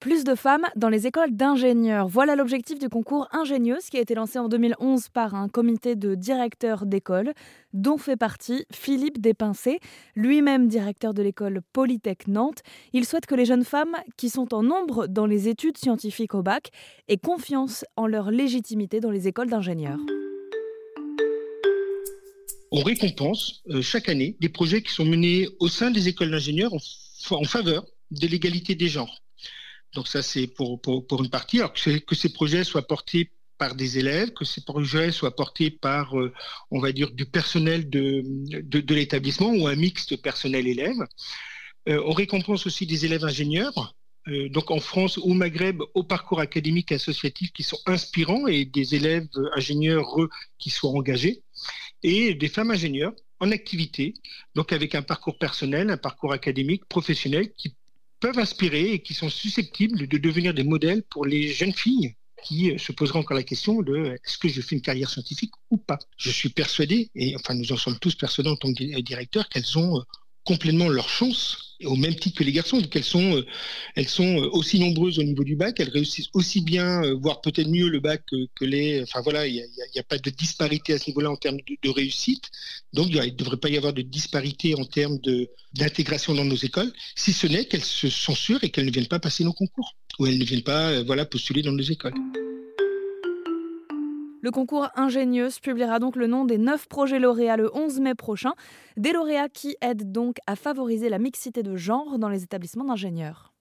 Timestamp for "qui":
3.90-3.98, 14.16-14.30, 24.80-24.94, 47.52-47.62, 50.58-50.70, 57.56-57.74, 59.02-59.14, 62.44-62.70, 99.50-99.76